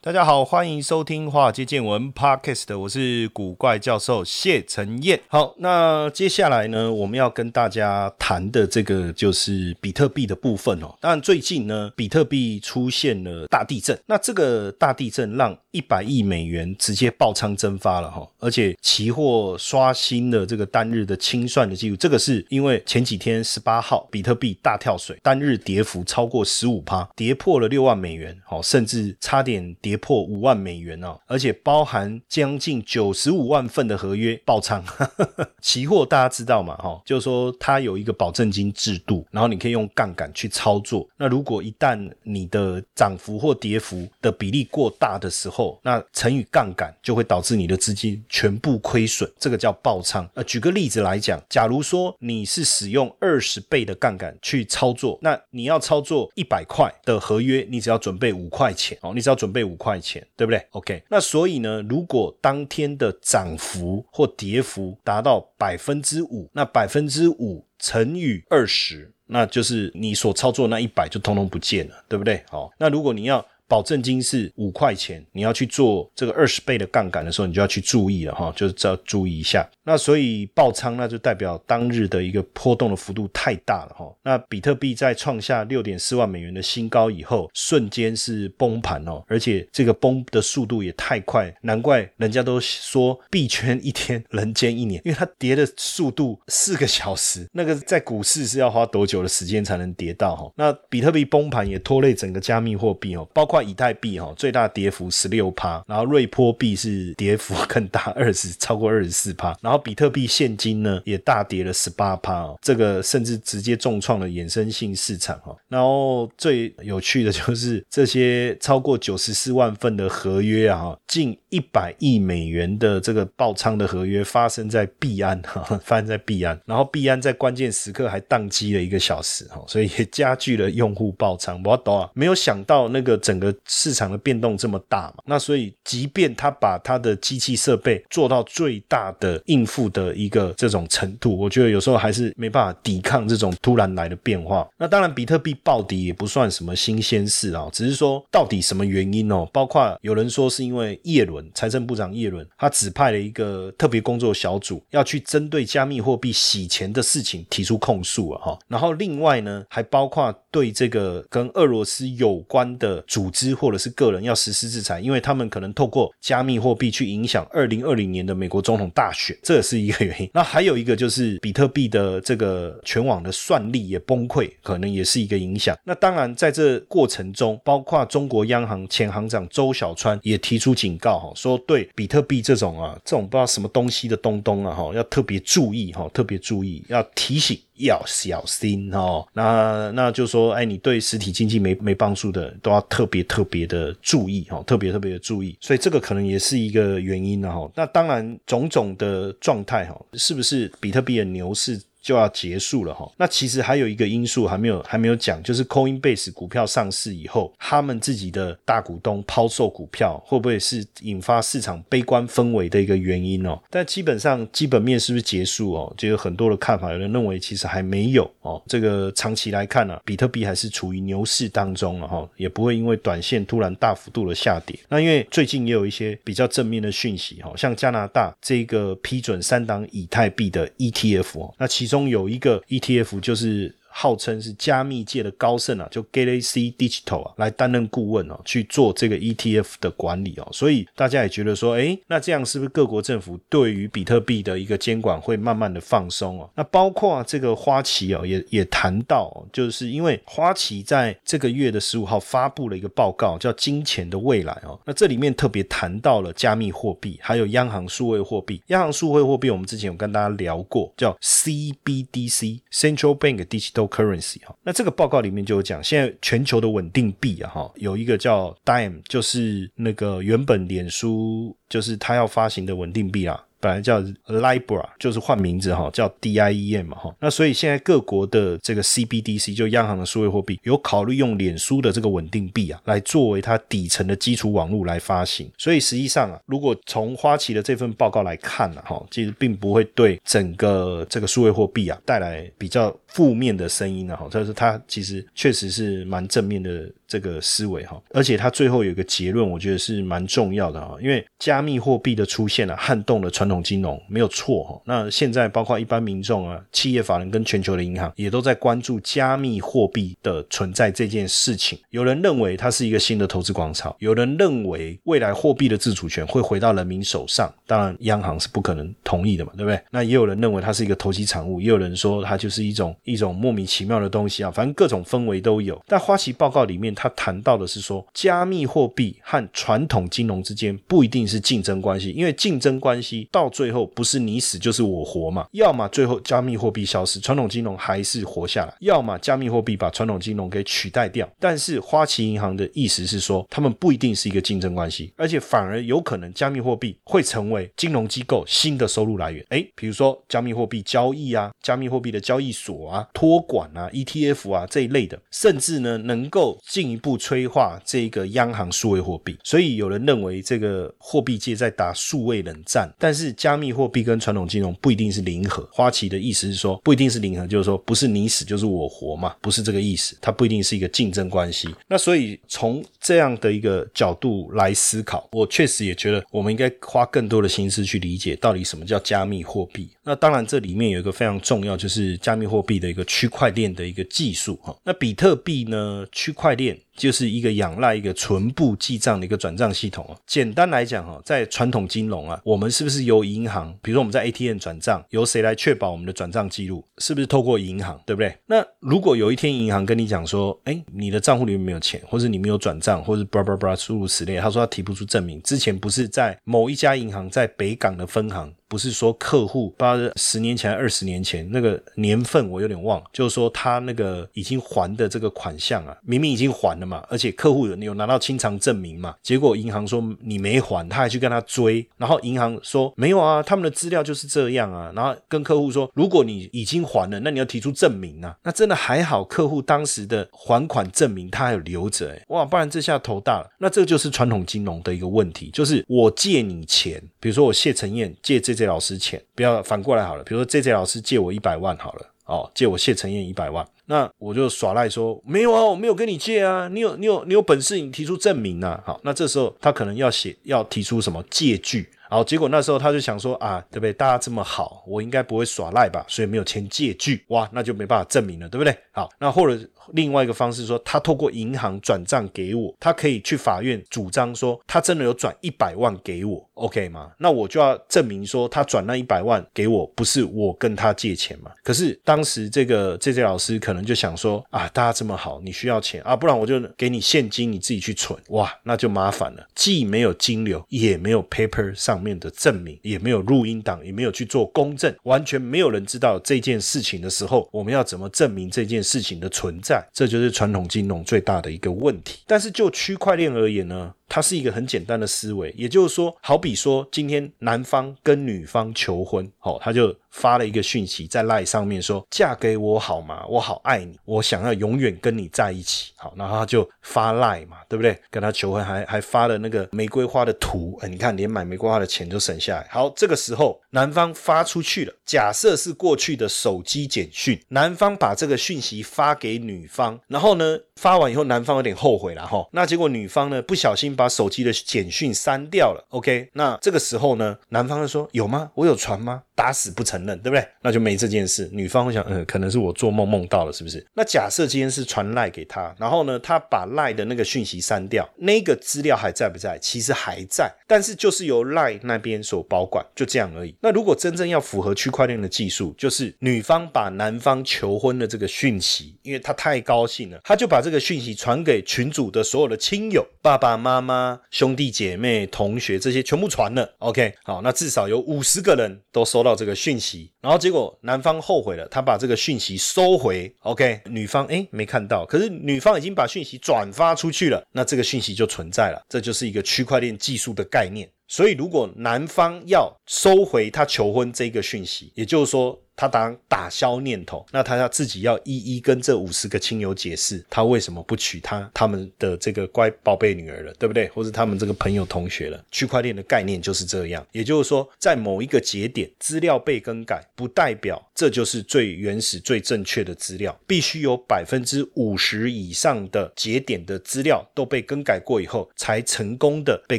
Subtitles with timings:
[0.00, 5.20] 大家好，欢迎收听《华尔街见闻》Podcast，我是古怪教授谢承彦。
[5.26, 10.94] 好，那接下来呢，我们要跟大家谈的这个就是比特币的部分哦。
[11.00, 21.96] 当然，最近呢，比特币出现了大地震，那这个大地震让一百亿美元直接爆仓蒸发了哈，而且期货刷新了这个单日的清算的记录。
[21.96, 29.87] 这个是因为前几天十八号比特币大跳水，单日跌幅超过十五趴，跌破了六万美元，好，甚至差点跌。
[29.88, 34.84] 跌破五万美元哦，而且包含将近九十五万份的合约爆仓。
[35.62, 36.76] 期货大家知道嘛？
[36.76, 41.08] 哈，就是说它有一个保证金制度，然后你可以用杠杆去操作。
[41.16, 50.28] 那如果一旦你的涨幅或跌幅的比例过大的时候，那乘以杠杆就会导致你的资金全部亏损，这个叫爆仓。
[50.34, 59.77] 呃，举个例子来讲，假如说你是使用二十倍的杠杆去操作，那你要操作一百块的合约，你只要准备五块钱哦，你只要准备五。
[59.78, 72.44] 块钱，对不对？OK，那所以呢，如果当天的涨幅或跌幅达到百分之五，那百分之五乘以二十，那就是你所操作那一百就通通不见了，对不对？
[72.50, 73.42] 好，那如果你要。
[73.68, 79.68] 保证金是五块钱，你要去做这个二十倍的杠杆的时候，你就要去注意了哈，就是要注意一下。
[79.84, 84.10] 那所以爆仓，那就代表当日的一个波动的幅度太大了哈。
[84.22, 100.50] 那比特币在创下六点四万美元的新高以后，瞬间是崩盘哦，而且这个崩的速度也太快，难怪人家都说币圈一天，人间一年，因为它跌的速度四个小时，那个在股市是要花多久的时间才能跌到哈？
[100.56, 103.57] 那比特币崩盘也拖累整个加密货币哦，包括。
[103.62, 115.56] 以太币哈最大跌幅十六趴，然后瑞波币是跌幅更大，二十超过二十四趴，然后比特币现金呢也大跌了十八趴哦，这个甚至直接重创了衍生性市场哈。
[115.68, 131.60] 然后最有趣的就是这些超过九十四万份的合约啊，近一百亿美元的这个爆仓的合约发生在币安哈， 发生在币安，然后币安在关键时刻还宕机了一个小时哈，所以也加剧了用户爆仓。
[131.64, 133.47] 我懂啊，没有想到那个整个。
[133.66, 144.68] 市场的变动这么大嘛，那所以即便他把他的机器设备做到最大的应付的一个这种程度，我觉得有时候还是没办法抵抗这种突然来的变化。
[144.76, 149.48] 那当然，比特币暴跌也不算什么新鲜事啊，只是说到底什么原因哦？
[149.52, 158.58] 包括有人说是因为叶伦财政部长叶伦他指派了一个特别工作小组要去针对加密货币洗钱的事情提出控诉啊哈。
[158.68, 163.37] 然后另外呢，还包括对这个跟俄罗斯有关的组织。
[163.54, 170.30] 或者是个人要实施制裁，因为他们可能透过加密货币去影响二零二零年的美国总统大选，这也是一个原因。
[170.34, 175.76] 那还有一个就是比特币的这个全网的算力也崩溃，可能也是一个影响。
[175.84, 187.58] 那当然在这过程中，包括中国央行前行长周小川也提出警告哈，说对比特币这种啊这种不知道什么东西的东东啊哈，要特别注意哈，特别注意，要提醒。
[187.78, 197.70] 要小心哦，那那就说，哎，你对实体经济没没帮助的，都要特别特别的注意哦，特别特别的注意，所以这个可能也是一个原因了哈。
[197.74, 201.80] 那当然，种种的状态哈，是不是比特币的牛市？
[202.08, 213.60] 就要结束了哈，那其实还有一个因素还没有还没有讲，就是 Coinbase 股票上市以后，他们自己的大股东抛售股票，会不会是引发市场悲观氛围的一个原因哦？
[213.68, 215.94] 但基本上基本面是不是结束哦？
[215.98, 218.62] 就有很多的看法，有人认为其实还没有哦。
[218.66, 224.78] 这个长期来看呢，比特币还是处于牛市当中了哈，也不会因为短线突然大幅度的下跌。
[224.88, 231.97] 那因为最近也有一些比较正面的讯息哈，像加拿大这个批准三档以太币的 ETF，那其中。
[231.98, 240.48] 中有一个 ETF 就是号称是加密界的高盛啊，就 Galaxy Digital 啊，来担任顾问哦，去做这个 ETF 的管理哦。
[240.52, 246.48] 所以大家也觉得说，哎，那这样是不是各国政府对于比特币的一个监管会慢慢的放松哦？
[246.54, 254.78] 那包括这个花旗哦，也也谈到，就是因为花旗在这个月的十五号发布了一个报告，叫《金钱的未来》哦。
[254.84, 258.62] 那这里面特别谈到了加密货币，还有央行数位货币。
[258.68, 264.54] 央行数位货币，我们之前有跟大家聊过，叫 CBDC（Central Bank Digital Currency） 哈。
[264.62, 273.42] 那这个报告里面就有讲，现在全球的稳定币啊哈，有一个叫 Dime，就是那个原本脸书就是它要发行的稳定币啊。
[273.60, 277.14] 本来叫 Libra，就是换名字哈，叫 DIEM 嘛哈。
[277.20, 285.50] 那所以现在各国的这个 CBDC 就央行的数位货币，有考虑用脸书的这个稳定币啊，来作为它底层的基础网络来发行。
[285.58, 294.28] 所以实际上啊，如果从花旗的这份报告来看呢，哈，其实并不会对整个这个数位货币啊带来比较负面的声音啊，哈。
[294.30, 298.00] 但是它其实确实是蛮正面的这个思维哈。
[298.12, 311.78] 而且它最后有一个结论，我觉得是蛮重要的哈，因为加密货币的出现啊，撼动了传统金融没有错哈，那现在包括一般民众啊、企业法人跟全球的银行也都在关注加密货币的存在这件事情。
[311.90, 317.52] 有人认为它是一个新的投资广场，有人认为未来货币的自主权会回到人民手上。
[317.66, 319.80] 当然，央行是不可能同意的嘛，对不对？
[319.90, 324.50] 那也有人认为它是一个投机产物，也有人说它就是一种一种莫名其妙的东西啊。
[324.50, 325.80] 反正各种氛围都有。
[325.86, 333.78] 但花旗报告里面他谈到的是说，加密货币和传统金融之间不一定是竞争关系，因为竞争关系到最后。
[333.94, 335.46] 不是你死就是我活嘛？
[335.52, 341.28] 要么最后加密货币消失，传统金融还是活下来；要么加密货币把传统金融给取代掉。
[341.38, 349.44] 但是花旗银行的意思是说，他们不一定是一个竞争关系，而且反而有可能加密货币会成为金融机构新的收入来源。
[349.50, 359.36] 诶，比如说加密货币交易啊，加密货币的交易所啊、托管啊、ETF 啊这一类的，甚至呢能够进一步催化这个央行数位货币。
[359.44, 371.68] 所以有人认为这个货币界在打数位冷战，但是加密货币跟传统金融不一定是零和，花旗的意思是说不一定是零和，就是说不是你死就是我活嘛，不是这个意思，它不一定是一个竞争关系。
[371.86, 379.88] 那所以从这样的一个角度来思考，我确实也觉得我们应该花更多的心思去理解到底什么叫加密货币。
[380.04, 384.76] 那当然这里面有一个非常重要，就是加密货币的一个区块链的一个技术哈。
[384.84, 386.77] 那比特币呢，区块链。
[386.96, 390.16] 就是一个仰赖一个存部记账的一个转账系统哦。
[390.26, 396.84] 简单来讲哈，在传统金融啊，我们是不是由银行，比如说我们在 ATM 转账，由谁来确保我们的转账记录？
[396.98, 398.34] 是不是透过银行，对不对？
[398.46, 408.52] 那如果有一天银行跟你讲说，哎，你的账户里面没有钱，或者你没有转账，或者叭叭叭诸如此类，他说他提不出证明，之前不是在某一家银行在北港的分行。
[408.68, 438.57] 不是说客户，不知道十年前、二十年前那个年份我有点忘，就是说他那个已经还的这个款项啊，明明已经还了嘛，而且客户有有拿到清偿证明嘛，结果银行说你没还，他还去跟他追，然后银行说没有啊，他们的资料就是这样啊，然后跟客户说，如果你已经还了，那你要提出证明啊，那真的还好，客户当时的还款证明他还有留着，哇，不然这下头大了，那这就是传统金融的一个问题，就是我借你钱，比如说我谢承彦借这。
[438.58, 451.88] 这老师钱不要反过来好了，比如说 J J 老师借我一百万好了，哦，借我谢承彦一百万，那我就耍赖说没有啊，我没有跟你借啊，你有你有你有本事你提出证明啊，好，那这时候他可能要写要提出什么借据。
[452.10, 453.92] 好，结果那时候他就想说啊，对不对？
[453.92, 456.02] 大家这么好，我应该不会耍赖吧？
[456.08, 458.74] 所以没有签借据，哇，那就没办法证明了，对不对？
[458.92, 459.62] 好，那或者
[459.92, 467.10] 另外一个方式说，他透过银行转账给我，他可以去法院主张说他真的有转一百万给我，OK 吗？
[467.18, 471.50] 那我就要证明说他转那一百万给我，不是我跟他借钱嘛？
[471.62, 481.98] 可是当时这个这些老师可能就想说啊，大家这么好，你需要钱啊，不然我就给你现金，你自己去存，哇，那就麻烦了，既没有金流，也没有 paper 上。
[481.98, 489.77] 面的证明也没有录音档，也没有去做公证，完全没有人知道这件事情的时候，我们要怎么证明这件事情的存在？
[489.92, 492.20] 这就是传统金融最大的一个问题。
[492.26, 493.94] 但是就区块链而言呢？
[494.10, 503.24] 它是一个很简单的思维，也就是说，好比说今天男方跟女方求婚，好，他就发了一个讯息在赖上面说：“嫁给我好吗？
[503.28, 508.00] 我好爱你，我想要永远跟你在一起。”好，然后他就发赖嘛，对不对？
[508.10, 512.66] 跟他求婚，还还发了那个玫瑰花的图，哎，你看，连买玫瑰花的钱都省下来。
[512.70, 523.88] 好，这个时候男方发出去了，假设是过去的手机简讯，男方把这个讯息发给女方，然后呢，发完以后，男方有点后悔了哈，那结果女方呢，不小心。
[523.98, 526.28] 把手机的简讯删掉了，OK？
[526.34, 528.50] 那这个时候呢，男方就说有吗？
[528.54, 529.22] 我有传吗？
[529.38, 530.44] 打死不承认，对不对？
[530.60, 531.48] 那就没这件事。
[531.52, 533.86] 女方会想，嗯，可能是我做梦梦到了，是不是？
[533.94, 539.56] 那假设今天是传赖给他，然后呢，他把赖的那个讯息删掉，那个资料还在不在？
[539.60, 543.54] 其实还在，但是就是由赖那边所保管，就这样而已。
[543.60, 556.74] 那如果真正要符合区块链的技术，就是女方把男方求婚的这个讯息，因为他太高兴了，他就把这个讯息传给群主的所有的亲友，爸爸妈妈、兄弟姐妹、同学这些全部传了。
[556.78, 563.32] OK，好，那至少有五十个人都收到到这个讯息，然后结果男方后悔了，他把这个讯息收回。
[563.40, 570.88] OK，女方哎没看到，可是女方已经把讯息转发出去了，那这个讯息就存在了，这就是一个区块链技术的概念。
[571.06, 575.58] 所以，如果男方要收回他求婚这个讯息，也就是说。
[575.78, 583.86] 他当打消念头，那他要自己要一一跟这五十个亲友解释，他为什么不娶他他们的这个乖宝贝女儿了，对不对？
[583.90, 585.40] 或者他们这个朋友同学了？
[585.52, 599.78] 区块链的概念就是这样，也就是说，在某一个节点，资料被更改，不代表这就是最原始、最正确的资料，必须有百分之五十以上的节点的资料都被更改过以后，才成功的被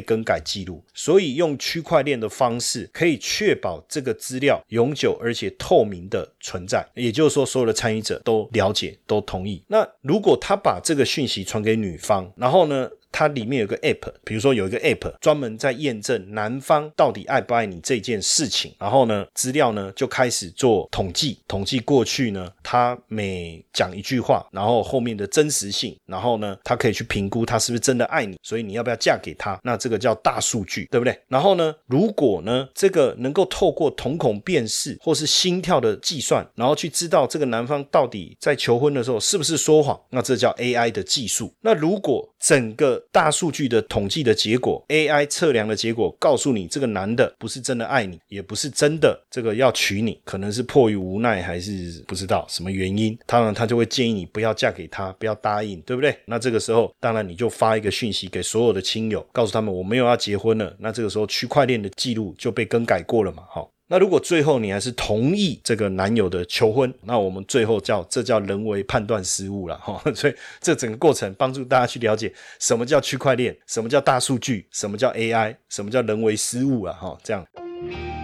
[0.00, 0.82] 更改记录。
[0.94, 5.89] 所以，用区块链的方式，可以确保这个资料永久而且透。
[5.90, 9.60] 名的存在，也就是说，所有的参与者都了解、都同意。
[9.66, 12.88] 那如果他把这个讯息传给女方，然后呢？
[13.12, 29.58] 它里面有个 app，比如说有一个 app 专门在验证男方到底爱不爱你这件事情，然后呢，资料呢就开始做统计，统计过去呢，他每讲一句话，然后后面的真实性，然后呢，他可以去评估他是不是真的爱你，所以你要不要嫁给他？
[29.62, 31.18] 那这个叫大数据，对不对？
[31.28, 41.52] 然后呢，如果呢，这个能够透过瞳孔辨识或是心跳的计算，然后去知道这个男方到底在求婚的时候是不是说谎，那这叫 AI 的技术。
[41.60, 53.16] 那如果整个大数据的统计的结果，AI 测量的结果告诉你，这个男的不是真的爱你，也不是真的这个要娶你，可能是迫于无奈，还是不知道什么原因。
[53.26, 56.16] 当然，他就会建议你不要嫁给他，不要答应，对不对？
[56.24, 60.74] 那这个时候，当然你就发一个讯息给所有的亲友，告诉他们我没有要结婚了。
[60.78, 63.44] 那这个时候，区块链的记录就被更改过了嘛？
[63.48, 63.70] 好。
[63.92, 70.00] 那如果最后你还是同意这个男友的求婚，那我们最后叫这叫人为判断失误了 哈。
[70.14, 77.18] 所以这整个过程帮助大家去了解什么叫区块链，什么叫大数据，什么叫 AI，什么叫人为失误了哈。
[77.24, 77.44] 这样。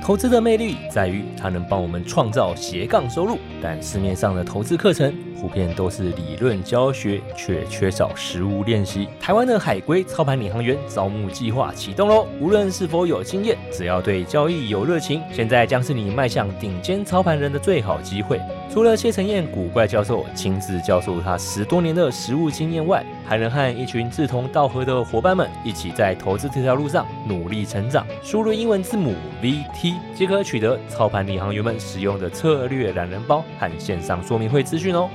[0.07, 9.09] 投资的魅力在于它能帮我们创造斜杠收入，但市面上的投资课程普遍都是理论教学，却缺少实物练习。
[9.19, 12.25] 台湾的海归操盘领航员招募计划启动喽！
[12.41, 18.41] 无论是否有经验，只要对交易有热情，现在将是你迈向顶尖操盘人的最好机会。
[18.73, 28.07] 除了谢承彦古怪教授亲自教授他十多年的实务经验外，还能和一群志同道合的伙伴们一起在投资这条路上努力成长。
[28.23, 35.11] 输入英文字母 VT 即可取得操盘领航员们使用的策略懒人包和线上说明会资讯哦。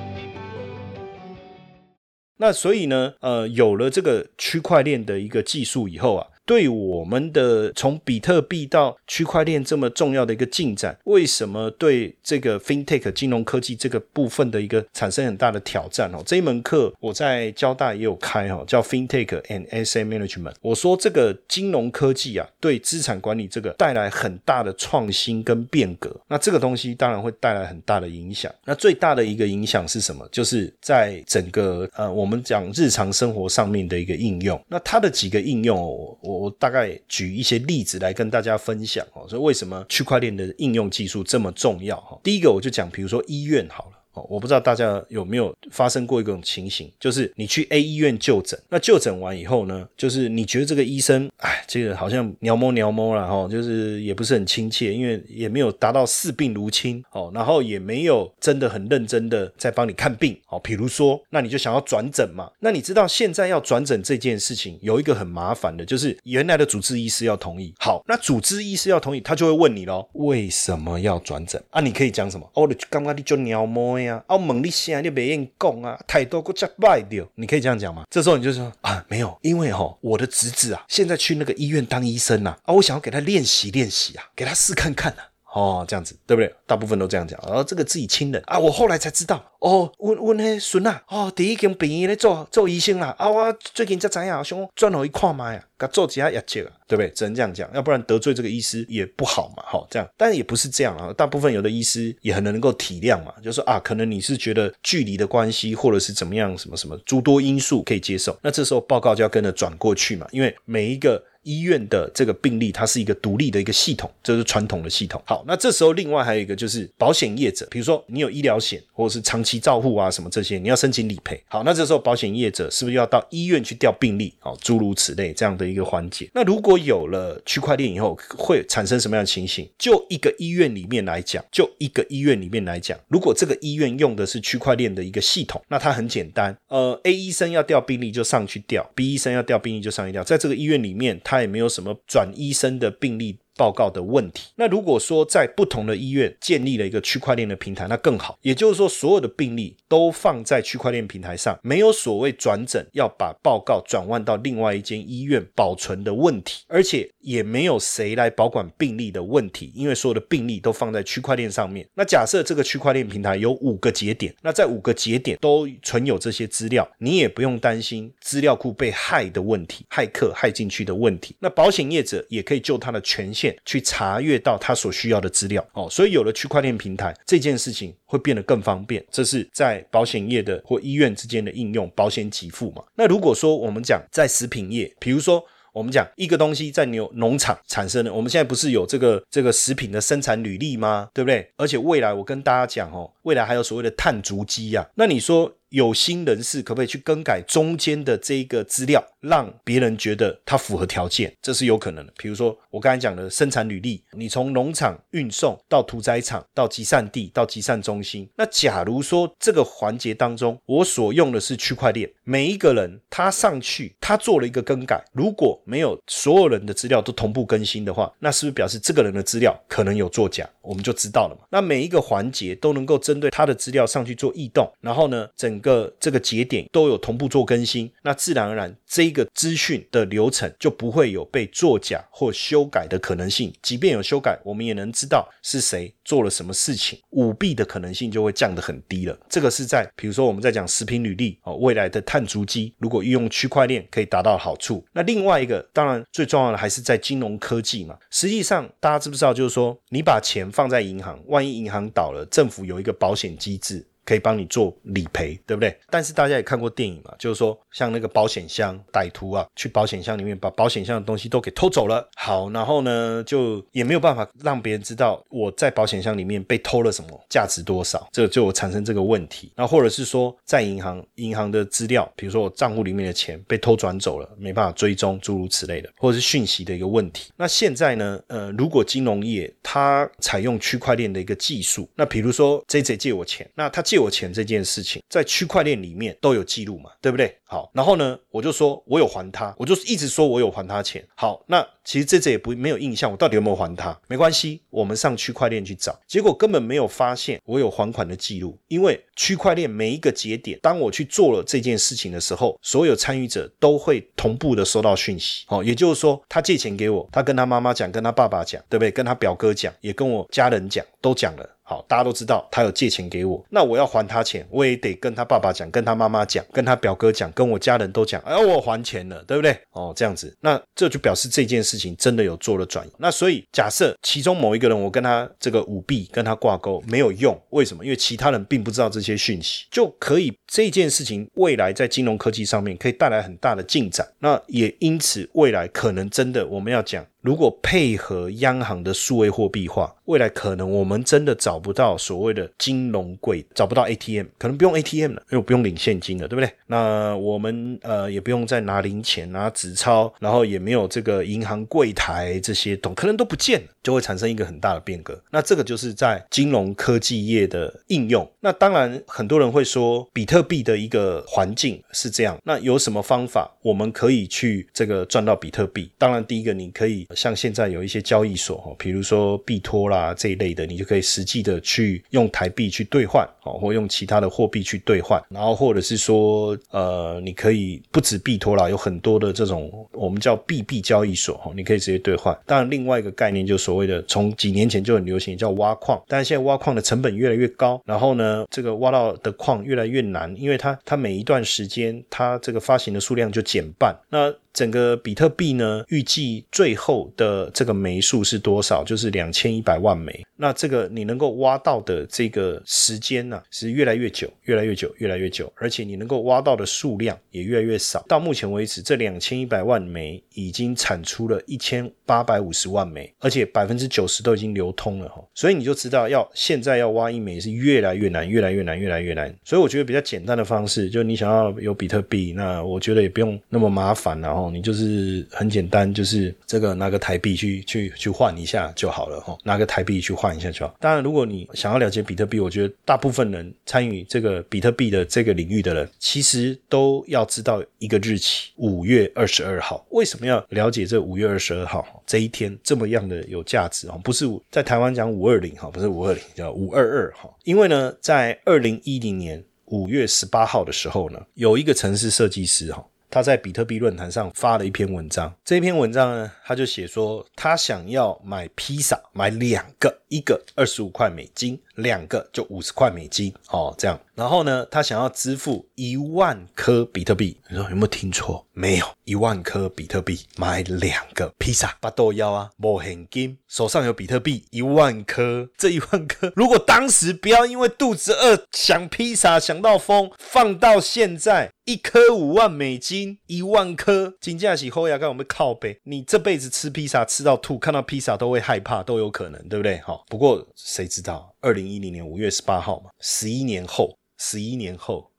[2.37, 6.27] 那所以呢，呃，有了这个区块链的一个技术以后啊。
[6.51, 16.21] 对我们的从比特币到区块链这么重要的一个进展，为什么对这个 FinTech 金融科技这个部分的一个产生很大的挑战哦？
[16.25, 20.55] 这一门课我在交大也有开哈，叫 FinTech and Asset Management。
[20.59, 26.13] 我说这个金融科技啊，对资产管理这个带来很大的创新跟变革。
[26.27, 28.53] 那这个东西当然会带来很大的影响。
[28.65, 30.27] 那最大的一个影响是什么？
[30.29, 34.61] 就是在整个呃我们讲日常生活上面的一个应用。
[34.67, 35.79] 那它的几个应用，
[36.21, 36.40] 我。
[36.41, 42.19] 我大概举一些例子来跟大家分享哦，所以为什么区块链的应用技术这么重要哈？
[42.23, 44.00] 第一个我就讲，比如说医院好了。
[44.13, 60.59] 哦，我不知道大家有没有发生过一种情形，就是你去 A 医院就诊，那就诊完以后呢，就是你觉得这个医生，哎，这个好像鸟摸鸟摸了哈，就是也不是很亲切，因为也没有达到视病如亲哦，然后也没有真的很认真的在帮你看病哦。
[60.59, 71.79] 比如说，那你就想要转诊嘛，那你知道现在要转诊这件事情有一个很麻烦的，就是原来的主治医师要同意，好，那主治医师要同意，他就会问你喽，为什么要转诊啊？
[71.79, 72.49] 你可以讲什么？
[72.55, 74.00] 哦，刚刚你就鸟摸。
[74.07, 74.23] 啊！
[74.27, 75.99] 我问你啥，你不愿意讲啊？
[76.07, 78.03] 态度够假坏掉，你可以这样讲吗？
[78.09, 86.53] 这时候你就说啊，没有，因为哈，我的侄子啊，现在去那个医院当医生呐，啊，我想要给他练习练习啊，给他试看看啊，哦，这样子对不对？
[86.65, 95.63] 大部分都这样讲，然后这个自己亲人啊，我后来才知道，哦，问问那孙啊，哦，第一间病院咧做做医生啦，啊，我最近才知影，想转去看卖啊。
[95.77, 97.09] 他做其他也接了，对不对？
[97.09, 100.07] 只能这样讲，要不然得罪这个医师也不好嘛，哈，这样。
[100.15, 111.21] 但也不是这样啊，大部分有的医师也很能够体谅嘛，就说啊，可能你是觉得距离的关系，或者是怎么样，什么什么诸多因素可以接受，那这时候报告就要跟着转过去嘛，因为每一个。
[111.43, 115.21] 医院的这个病例，它是一个独立的一个系统，这是传统的系统。
[115.25, 121.41] 好，那这时候另外还有一个就是保险业者，比如说你有医疗险或者是长期照护啊什么这些，你要申请理赔。
[121.47, 124.33] 好，那这时候保险业者是不是要到医院去调病例？
[124.39, 126.29] 好，诸如此类这样的一个环节。
[126.33, 129.67] 那如果有了区块链以后，会产生什么样的情形？
[129.79, 141.19] 就一个医院里面来讲，就一个医院里面来讲，如果这个医院用的是区块链的一个系统，那它很简单，呃，A 医生要调病例就上去调，B 医生要调病例就上去调，在这个医院里面。
[141.31, 143.39] 他也没有什么转医生的病例。
[143.57, 144.47] 报告的问题。
[144.55, 148.39] 那如果说在不同的医院建立了一个区块链的平台，那更好。
[148.41, 161.85] 也就是说，所有的病例都放在区块链平台上，没有所谓转诊要把报告转换到另外一间医院保存的问题，而且也没有谁来保管病例的问题，因为所有的病例都放在区块链上面。
[161.93, 171.35] 那假设这个区块链平台有五个节点，那在五个节点都存有这些资料，你也不用担心资料库被害的问题，骇客害进去的问题。
[171.39, 173.55] 那保险业者也可以就他的权限。
[173.65, 179.03] 去查阅到他所需要的资料哦，所以有了区块链平台这件事情会变得更方便。
[179.09, 182.83] 这是在保险业的或医院之间的应用，保险给付嘛。
[182.95, 191.09] 那如果说我们讲在食品业，比如说我们讲一个东西在牛农场产生的，我们现在不是有这个这个食品的生产履历吗？
[191.13, 191.49] 对不对？
[191.57, 194.87] 而且未来我跟大家讲哦，未来还有所谓的碳足迹呀。
[194.95, 195.51] 那你说？
[195.71, 201.33] 有心人士可不可以去更改中间的这个资料，让别人觉得它符合条件？
[201.41, 202.13] 这是有可能的。
[202.17, 208.29] 比如说我刚才讲的生产履历，你从农场运送到屠宰场，到集散地，到集散中心。
[208.35, 220.47] 那假如说这个环节当中，我所用的是区块链，每一个人他上去，他做了一个更改，如果没有所有人的资料都同步更新的话，那是不是表示这个人的资料可能有作假？
[220.61, 221.45] 我们就知道了嘛。
[221.49, 233.53] 那每一个环节都能够针对他的资料上去做异动，然后呢，整个这个节点都有同步做更新，那自然而然这个资讯的流程就不会有被作假或修改的可能性。
[233.61, 239.17] 即便有修改，我们也能知道是谁做了什么事情，舞弊的可能性就会降得很低了。
[239.29, 244.85] 这个是在比如说我们在讲食品履历哦，未来的碳足迹如果运用区块链可以达到好处。
[244.91, 247.97] 那另外一个当然最重要的还是在金融科技嘛。
[248.09, 253.85] 实际上大家知不知道，就是说你把钱放在银行，万一银行倒了，政府有一个保险机制。
[254.05, 255.75] 可以帮你做理赔，对不对？
[255.89, 262.07] 但是大家也看过电影嘛，就是说像那个保险箱歹徒啊，去保险箱里面把保险箱的东西都给偷走了。
[262.15, 269.51] 好，然后呢，就也没有办法让别人知道我在保险箱里面被偷了什么，价值多少，这就产生这个问题。
[269.55, 277.31] 那或者是说在银行，银行的资料，比如说我账户里面的钱被偷转走了，没办法追踪，诸如此类的，或者是讯息的一个问题。
[277.37, 287.37] 那现在呢，呃，如果金融业它采用区块链的一个技术，那比如说 J J 借我钱，那他借我钱这件事情，在区块链里面都有记录嘛，对不对？
[287.43, 291.05] 好，然后呢，我就说我有还他，我就一直说我有还他钱。
[291.13, 293.99] 好，那其实这这也不没有印象，我到底有没有还他？
[294.07, 305.43] 没关系，我们上区块链去找，结果根本没有发现我有还款的记录，因为区块链每一个节点，当我去做了这件事情的时候，所有参与者都会同步的收到讯息。
[305.47, 308.89] 好，也就是说，他借钱给我，他跟他妈妈讲，跟他爸爸讲，对不对？
[308.89, 311.49] 跟他表哥讲，也跟我家人讲，都讲了。
[311.71, 319.57] 好，大家都知道他有借钱给我，那我要还他钱，我也得跟他爸爸讲，跟他妈妈讲，跟他表哥讲，跟我家人都讲，哎，我还钱了，对不对？
[319.71, 322.91] 哦，这样子，那这就表示这件事情真的有做了转移。
[322.97, 327.85] 那所以假设其中某一个人，我跟他这个舞弊跟他挂钩没有用，为什么？
[327.85, 334.05] 因为其他人并不知道这些讯息，就可以这件事情未来在金融科技上面可以带来很大的进展。
[334.19, 337.05] 那也因此未来可能真的我们要讲。
[337.21, 346.51] 如果配合央行的数位货币化，未来可能我们真的找不到所谓的金融柜，找不到 ATM，可能不用 ATM 了，因为不用领现金了，对不对？
[346.65, 355.21] 那我们呃也不用再拿零钱、拿纸钞，然后也没有这个银行柜台这些东，可能都不见了，就会产生一个很大的变革。
[355.29, 358.27] 那这个就是在金融科技业的应用。
[358.39, 365.91] 那当然很多人会说，比特币的一个环境是这样，那有什么方法我们可以去这个赚到比特币？
[365.97, 367.07] 当然第一个你可以。
[367.15, 382.37] 像现在有一些交易所哈，比如说币托啦这一类的，你就可以实际的去用台币去兑换，哦，或用其他的货币去兑换，然后或者是说，呃，你可以不止币托啦，有很多的这种我们叫币币交易所哈，你可以直接兑换。
[382.45, 398.83] 当然，另外一个概念就所谓的从几年前就很流行叫挖矿，但是现在挖矿的成本越来越高，然后呢，这个挖到的矿越来越难，因为它它每一段时间它这个发行的数量就减半，那整个比特币呢，预计最后的这个枚数是多少？
[398.83, 400.25] 就是两千一百万枚。
[400.35, 408.03] 那这个你能够挖到的这个时间呢，是越来越久，越来越久，越来越久，而且你能够挖到的数量也越来越少。
[408.07, 415.23] 到目前为止，这两千一百万枚已经产出了一千八百五十万枚，而且百分之九十都已经流通了哈。
[415.35, 419.33] 所以你就知道，要现在要挖一枚是越来越难，越来越难，越来越难。
[419.43, 430.75] 所以我觉得比较简单的方式，就你想要有比特币，那我觉得也不用那么麻烦，然哦你就是很简单，就是这个拿个台币去去去换一下就好了哈，拿个台币去换一下就好。
[430.79, 439.85] 当然，如果你想要了解比特币，我觉得大部分人参与这个比特币的这个领域的人，其实都要知道一个日期，五月二十二号。
[439.91, 443.97] 为什么要了解这五月二十二号这一天这么样的有价值啊？
[444.03, 447.29] 不是在台湾讲五二零哈，不是五二零，叫五二二哈。
[447.43, 452.85] 因为呢，在二零一零年五月十八号的时候呢，有一个城市设计师哈。
[453.11, 463.97] 他在比特币论坛上发了一篇文章，这篇文章呢，他就写说，他想要买披萨，买两个，一个二十五块美金，两个就五十块美金，哦，这样。
[464.13, 467.39] 然后呢，他想要支付一万颗比特币。
[467.49, 468.45] 你说有没有听错？
[468.51, 475.49] 没有，一万颗比特币买两个披萨，八豆腰啊，没现金，手上有比特币一万颗。
[475.57, 489.79] 这一万颗，如果当时不要因为肚子饿想披萨想到疯，放到现在一颗五万美金，一万颗，金价起后牙跟我们靠背，你这辈子吃披萨吃到吐，看到披萨都会害怕，都有可能，对不对？
[489.79, 491.33] 好，不过谁知道？
[491.39, 493.95] 二零一零年五月十八号嘛，十一年后。
[494.23, 495.11] 十一年后，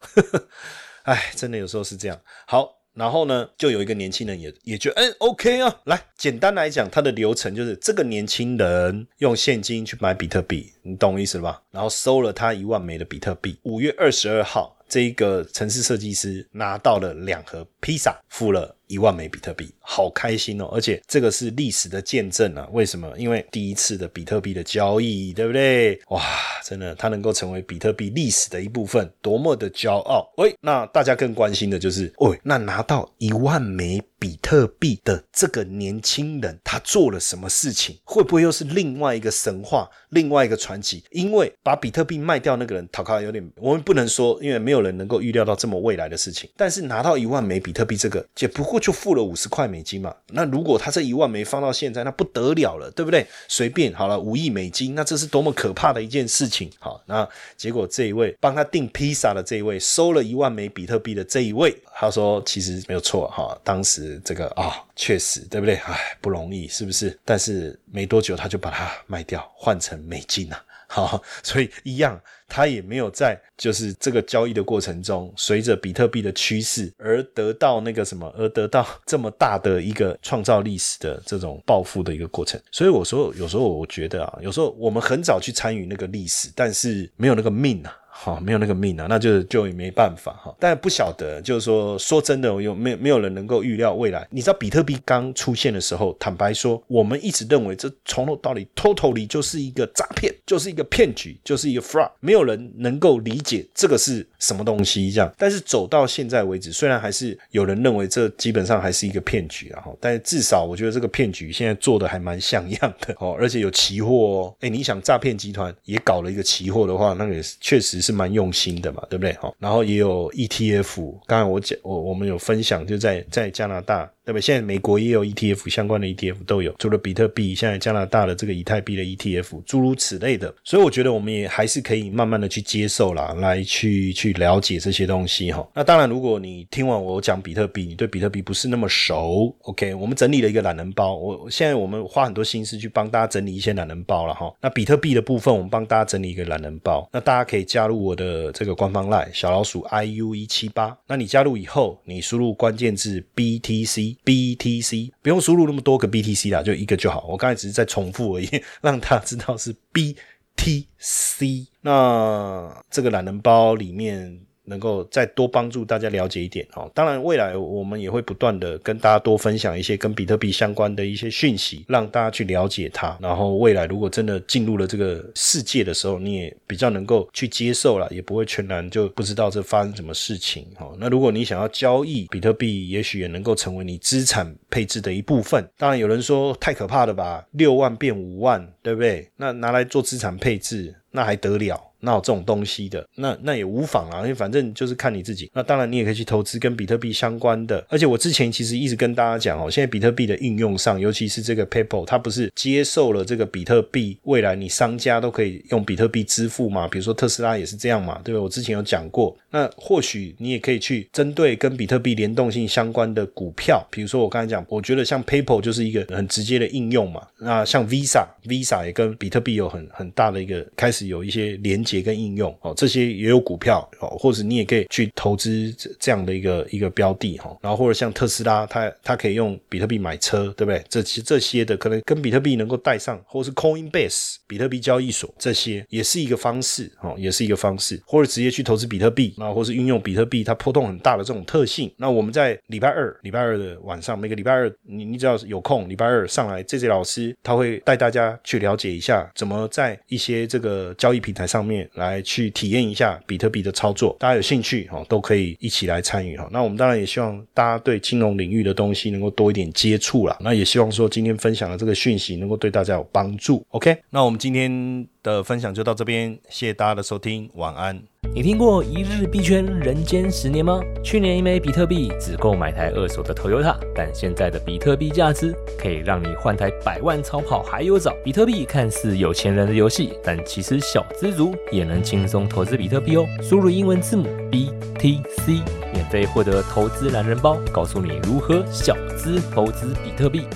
[1.02, 2.16] 哎，真的有时候是这样。
[2.46, 5.80] 好，然后呢，就有一个年轻人也也觉得，嗯，OK 啊。
[5.86, 11.60] 来，简单来讲，他的流程就是这个年轻人用现金去买比特币，你懂我意思吧？
[11.72, 13.58] 然后收了他一万枚的比特币。
[13.64, 18.76] 五月二十二号，这一个城市设计师拿到了两盒披萨，付了。
[18.86, 20.66] 一万枚比特币，好开心哦！
[20.72, 22.68] 而且这个是历史的见证啊！
[22.72, 23.10] 为什么？
[23.16, 25.98] 因为第一次的比特币的交易，对不对？
[26.08, 26.22] 哇，
[26.64, 30.30] 真的，它能够成为比特币历史的一部分，多么的骄傲！
[30.36, 37.96] 喂，那大家更关心的就是，喂，那拿到一万枚比特币的这个年轻人，他做了什么事情？
[38.04, 41.02] 会不会又是另外一个神话，另外一个传奇？
[41.10, 46.48] 因为把比特币卖掉那个人，讨卡有点，我们不能说，因为没有人能够预料到这么未来的事情。
[46.56, 48.82] 但是拿到一万枚比特币，这个也不过。
[48.82, 53.24] 就付了五十块美金嘛，那如果他这一万枚放到现在，那不得了了，对不对？
[53.46, 56.68] 随便好了，五亿美金，那这是多么可怕的一件事情。
[56.80, 65.76] 好，那结果这一位帮他订披萨的这一位，收了一万枚比特币的这一位，他说其实没有错哈，当时这个啊，确实对不对？
[65.76, 67.16] 哎，不容易，是不是？
[67.24, 70.60] 但是没多久他就把它卖掉，换成美金啊。
[70.94, 82.60] 好，所以一样，他也没有在就是这个交易的过程中，随着比特币的趋势而得到那个什么，而得到 这么大的一个创造历史的这种暴富的一个过程。
[82.70, 87.96] 所以我说，有时候我觉得啊，有时候我们很早去参与那个历史，但是没有那个命啊。
[88.24, 90.54] 好，没有那个命啊，那就就也没办法哈。
[90.60, 94.24] 但不晓得，就是说，说真的，有没有没有人能够预料未来？
[94.30, 105.32] 你知道比特币刚出现的时候，坦白说，我们一直认为这从头到尾，totally 就是一个诈骗，就是一个骗局，就是一个 fraud，没有人能够理解这个是什么东西这样。
[105.36, 114.54] 但是走到现在为止，虽然还是有人认为这基本上还是一个骗局啊，哈，但至少我觉得这个骗局现在做的还蛮像样的哦，而且有期货哦。
[114.60, 118.12] 哎，你想诈骗集团也搞了一个期货的话，那个确实是。
[118.12, 119.32] 蛮用心的嘛，对不对？
[119.40, 124.06] 哈，然后也有 ETF，刚才我讲，我我们有分享，就在在加拿大。
[124.24, 124.40] 对吧？
[124.40, 130.54] 现在美国也有 ETF 相关的 ETF 都有，除了比特币，现在加拿大的这个以太币的 ETF，诸如此类的。
[130.62, 135.68] 所以我觉得我们也还是可以慢慢的去接受啦，来去去了解这些东西哈。
[135.74, 139.94] 那当然，如果你听完我讲比特币，你对比特币不是那么熟，OK？
[139.94, 144.54] 我们整理了一个懒人包，我现在我们花很多心思去帮大家整理一些懒人包了哈。
[144.60, 150.96] 那比特币的部分，我们帮大家整理一个懒人包，那大家可以加入我的这个官方 LINE 小老鼠 iu 一七八。
[151.08, 154.11] 那你加入以后，你输入关键字 BTC。
[154.24, 157.26] BTC 不用输入那么多个 BTC 啦，就一个就好。
[157.28, 158.48] 我刚才只是在重复而已，
[158.82, 161.66] 让大家知道是 BTC。
[161.80, 164.40] 那这个懒人包里面。
[164.64, 166.90] 能够再多帮助大家了解一点哦。
[166.94, 173.16] 当然，未来我们也会不断的跟大家多分享一些跟比特币相关的一些讯息，让大家去了解它。
[173.20, 180.96] 然后未来如果真的进入了这个世界的时候，你也比较能够去接受了，也不会全然就不知道这发生什么事情哦。
[180.98, 185.68] 那如果你想要交易比特币，也许也能够成为你资产配置的一部分。
[185.76, 189.28] 当然，有人说太可怕了吧，六万变五万，对不对？
[189.36, 191.91] 那拿来做资产配置，那还得了？
[192.04, 195.50] 那这种东西的，那那也无妨啊，因为反正就是看你自己。
[195.54, 206.88] 那当然你也可以去投资跟比特币相关的，而且我之前其实一直跟大家讲哦，现在比特币的应用上，尤其是这个 PayPal，它不是接受了这个比特币，未来你商家都可以用比特币支付嘛？
[206.88, 208.40] 比如说特斯拉也是这样嘛，对吧？
[208.40, 217.26] 我之前有讲过，那或许你也可以去针对跟比特币联动性相关的股票，比如说我刚才讲，我觉得像 PayPal 就是一个很直接的应用嘛。
[217.38, 227.54] 那像 Visa，Visa 也跟比特币有很很大的一个开始有一些连接跟应用哦，这些也有股票哦，或者你也可以去投资这样的一个一个标的哈。
[227.60, 230.82] 然后或者像特斯拉，它它可以用比特币买车，对不对？
[230.88, 241.92] 这些这些的可能跟比特币能够带上，或是 Coinbase 比特币交易所这些也是一个方式哦，也是一个方式，或者直接去投资比特币啊，或是运用比特币它波动很大的这种特性。
[241.96, 254.16] 那我们在礼拜二礼拜二的晚上，每个礼拜二你你只要有空，礼拜二上来这些老师他会带大家去了解一下怎么在一些这个交易平台上面来去体验一下比特币的操作。
[254.18, 256.48] 大家有兴趣哈，都可以一起来参与哈。
[256.52, 260.36] 那我们当然也希望大家对金融领域的东西能够多一点接触啦。
[260.40, 263.64] 那也希望说今天分享的这个讯息能够对大家有帮助。
[263.70, 268.02] OK，那我们今天的分享就到这边，谢谢大家的收听，晚安。
[268.34, 270.80] 你听过一日币圈人间十年吗？
[271.04, 278.12] 去年一枚比特币只够买台二手的 Toyota，但现在的比特币价值可以让你换台百万超跑还有找。
[278.24, 283.26] 比特币看似有钱人的游戏，但其实小资族也能轻松投资比特币哦。
[283.42, 290.46] 输入英文字母 BTC，免费获得投资懒人包，告诉你如何小资投资比特币。